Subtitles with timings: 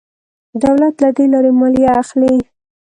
[0.63, 2.33] دولت له دې لارې مالیه اخلي.